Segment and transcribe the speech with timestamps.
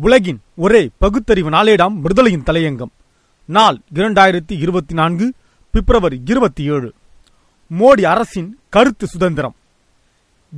[0.00, 2.92] உலகின் ஒரே பகுத்தறிவு நாளேடாம் விடுதலையின் தலையங்கம்.
[3.44, 5.32] நாள் இரண்டாயிரத்தி இருபத்தி நான்கு
[5.70, 6.92] பிப்ரவரி இருபத்தி ஏழு.
[7.78, 9.54] மோடி அரசின் கருத்து சுதந்திரம்.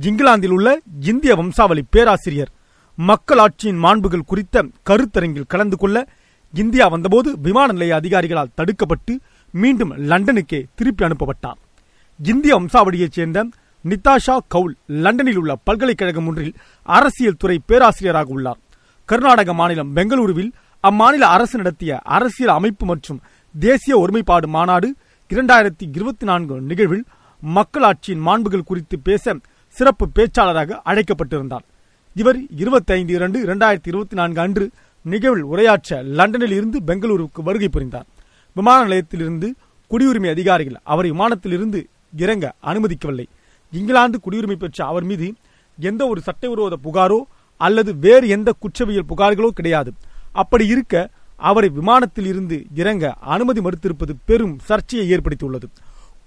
[0.01, 2.51] இங்கிலாந்தில் உள்ள இந்திய வம்சாவளி பேராசிரியர்
[2.97, 6.07] மக்களாட்சியின் மாண்புகள் குறித்த கருத்தரங்கில் கலந்து கொள்ள
[6.53, 9.19] இந்தியா வந்தபோது விமான நிலைய அதிகாரிகளால் தடுக்கப்பட்டு
[9.51, 11.59] மீண்டும் லண்டனுக்கே திருப்பி அனுப்பப்பட்டார்.
[12.23, 13.47] இந்திய வம்சாவளியைச் சேர்ந்த
[13.89, 18.57] நிதாஷா கவுல் லண்டனில் உள்ள பல்கலைக்கழகம் ஒன்றில் அரசியல் துறை பேராசிரியராக உள்ளார்.
[19.13, 20.51] கர்நாடக மாநிலம் பெங்களூருவில்
[20.83, 23.19] அம்மாநில அரசு நடத்திய அரசியல் அமைப்பு மற்றும்
[23.59, 24.87] தேசிய ஒருமைப்பாடு மாநாடு
[25.29, 27.03] இரண்டாயிரத்தி இருபத்தி நான்கு நிகழ்வில்
[27.41, 29.35] மக்களாட்சியின் மாண்புகள் குறித்து பேச
[29.67, 31.65] சிறப்பு பேச்சாளராக அழைக்கப்பட்டிருந்தார்.
[32.13, 34.69] இவர் இருபத்தைந்து இரண்டு இரண்டாயிரத்தி இருபத்தி நான்கு அன்று
[35.01, 38.05] நிகழ்வில் உரையாற்ற லண்டனில் இருந்து பெங்களூருக்கு வருகை புரிந்தார்.
[38.53, 39.53] விமான நிலையத்திலிருந்து
[39.91, 41.81] குடியுரிமை அதிகாரிகள் அவரை விமானத்திலிருந்து
[42.17, 43.27] இறங்க அனுமதிக்கவில்லை.
[43.71, 45.33] இங்கிலாந்து குடியுரிமை பெற்ற அவர் மீது
[45.79, 47.21] எந்த ஒரு சட்டவிரோத புகாரோ
[47.67, 49.91] அல்லது வேறு எந்த குற்றவியல் புகார்களோ கிடையாது.
[50.41, 51.09] அப்படி இருக்க
[51.49, 55.67] அவரை விமானத்தில் இருந்து இறங்க அனுமதி மறுத்திருப்பது பெரும் சர்ச்சையை ஏற்படுத்தியுள்ளது.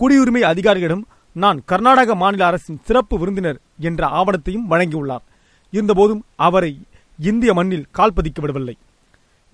[0.01, 1.05] குடியுரிமை அதிகாரிகளிடம்
[1.45, 5.25] நான் கர்நாடக மாநில அரசின் சிறப்பு விருந்தினர் என்ற ஆவணத்தையும் வழங்கியுள்ளார்.
[5.71, 6.73] இருந்தபோதும் அவரை
[7.31, 8.77] இந்திய மண்ணில் கால் பதிக்க விடவில்லை.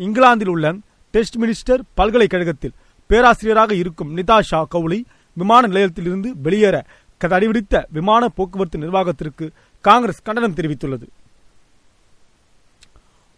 [0.01, 0.75] இங்கிலாந்தில் உள்ள
[1.15, 2.77] டெஸ்ட் மினிஸ்டர் பல்கலைக்கழகத்தில்
[3.11, 5.01] பேராசிரியராக இருக்கும் நிதாஷா கவுலி
[5.41, 6.77] விமான நிலையத்திலிருந்து வெளியேற
[7.21, 9.47] தடைவிடித்த விமான போக்குவரத்து நிர்வாகத்திற்கு
[9.84, 11.06] காங்கிரஸ் கண்டனம் தெரிவித்துள்ளது.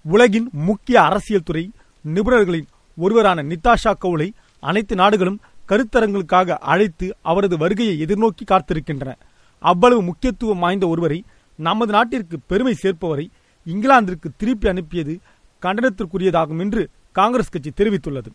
[0.04, 1.70] உலகின் முக்கிய அரசியல் துறை
[2.04, 2.66] நிபுணர்களின்
[2.96, 9.12] ஒருவரான நிதாஷா கவுலை அனைத்து நாடுகளும் கருத்தரங்களுக்காக அழைத்து அவரது வருகையை எதிர்நோக்கி காத்திருக்கின்றன.
[9.58, 11.24] அவ்வளவு முக்கியத்துவம் வாய்ந்த ஒருவரை
[11.56, 13.26] நமது நாட்டிற்கு பெருமை சேர்ப்பவரை
[13.66, 15.18] இங்கிலாந்திற்கு திருப்பி அனுப்பியது
[15.62, 18.30] கண்டனத்திற்குரியதாகும் என்று காங்கிரஸ் கட்சி தெரிவித்துள்ளது.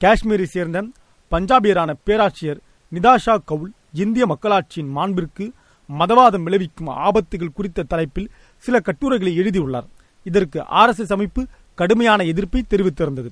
[0.00, 0.86] காஷ்மீரை சேர்ந்த
[1.30, 2.60] பஞ்சாபியரான பேராட்சியர்
[2.92, 5.52] நிதாஷா கவுல் இந்திய மக்களாட்சியின் மாண்பிற்கு
[5.98, 9.88] மதவாதம் விளைவிக்கும் ஆபத்துகள் குறித்த தலைப்பில் சில கட்டுரைகளை எழுதியுள்ளார்.
[10.30, 11.42] இதற்கு ஆர் எஸ் எஸ் அமைப்பு
[11.78, 13.30] கடுமையான எதிர்ப்பை தெரிவித்திருந்தது.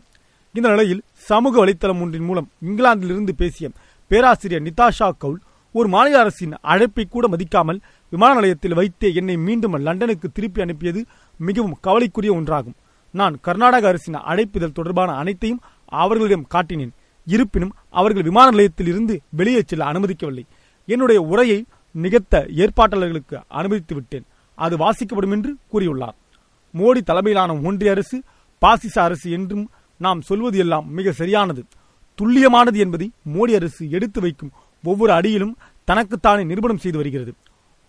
[0.55, 3.69] இந்த நிலையில் சமூக வலைத்தளம் ஒன்றின் மூலம் இங்கிலாந்திலிருந்து பேசிய
[4.11, 5.41] பேராசிரியர் நிதாஷா கவுல்
[5.75, 7.81] ஒரு மாநில அரசின் அழைப்பை கூட மதிக்காமல்
[8.12, 11.00] விமான நிலையத்தில் வைத்தே என்னை மீண்டும் லண்டனுக்கு திருப்பி அனுப்பியது
[11.41, 12.76] மிகவும் கவலைக்குரிய ஒன்றாகும்.
[13.15, 15.60] நான் கர்நாடக அரசின் அழைப்பிதழ் தொடர்பான அனைத்தையும்
[16.03, 16.94] அவர்களிடம் காட்டினேன்.
[17.26, 20.44] இருப்பினும் அவர்கள் விமான நிலையத்தில் இருந்து வெளியே செல்ல அனுமதிக்கவில்லை.
[20.88, 21.59] என்னுடைய உரையை
[21.94, 24.26] நிகழ்த்த ஏற்பாட்டாளர்களுக்கு அனுமதித்து விட்டேன்
[24.59, 26.16] அது வாசிக்கப்படும் என்று கூறியுள்ளார்.
[26.78, 28.16] மோடி தலைமையிலான ஒன்றிய அரசு
[28.62, 29.64] பாசிச அரசு என்றும்
[30.00, 31.62] நாம் சொல்வது எல்லாம் மிக சரியானது.
[32.19, 34.53] துல்லியமானது என்பதை மோடி அரசு எடுத்து வைக்கும்
[34.84, 35.54] ஒவ்வொரு அடியிலும்
[35.88, 37.32] தனக்குத்தானே நிரூபணம் செய்து வருகிறது.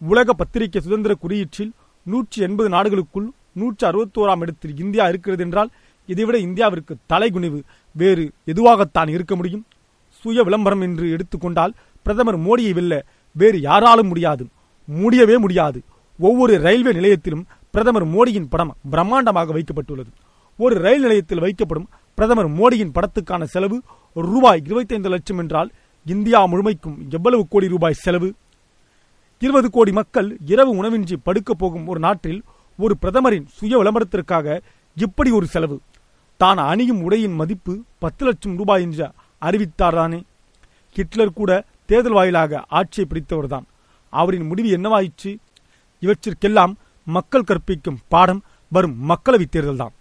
[0.02, 1.72] உலக பத்திரிகை சுதந்திர குறியீட்டில்
[2.06, 5.70] நூற்றி எண்பது நாடுகளுக்குள் நூற்றி அறுபத்தோராம் இடத்தில் இந்தியா இருக்கிறது என்றால்
[6.10, 7.60] இதைவிட இந்தியாவிற்கு தலைகுனிவு
[7.96, 9.64] வேறு எதுவாகத்தான் இருக்க முடியும்?
[10.20, 11.74] சுய விளம்பரம் என்று எடுத்துக்கொண்டால்
[12.06, 12.94] பிரதமர் மோடியை வெல்ல
[13.36, 14.44] வேறு யாராலும் முடியாது.
[14.88, 15.80] முடியவே முடியாது.
[16.20, 17.48] ஒவ்வொரு ரயில்வே நிலையத்திலும்
[17.78, 20.12] பிரதமர் மோடியின் படம் பிரம்மாண்டமாக வைக்கப்பட்டுள்ளது.
[20.58, 23.82] ஒரு ரயில் நிலையத்தில் வைக்கப்படும் பிரதமர் மோடியின் படத்துக்கான செலவு
[24.14, 25.70] ரூபாய் இருபத்தைந்து லட்சம் என்றால்
[26.06, 28.34] இந்தியா முழுமைக்கும் எவ்வளவு கோடி ரூபாய் செலவு?
[29.40, 32.44] இருபது கோடி மக்கள் இரவு உணவின்றி படுக்கப் போகும் ஒரு நாட்டில்
[32.78, 34.62] ஒரு பிரதமரின் சுய விளம்பரத்திற்காக
[34.96, 35.80] இப்படி ஒரு செலவு?
[36.38, 39.12] தான் அணியும் உடையின் மதிப்பு பத்து லட்சம் ரூபாய் என்று
[39.42, 40.22] அறிவித்தார்தானே?
[40.94, 43.66] ஹிட்லர் கூட தேர்தல் வாயிலாக ஆட்சியை பிடித்தவர்தான்.
[44.10, 45.38] அவரின் முடிவு என்னவாயிற்று?
[46.02, 46.76] இவற்றிற்கெல்லாம்
[47.08, 49.94] மக்கள் கற்பிக்கும் பாடம் வரும் மக்களவைத் தேர்தல்தான்.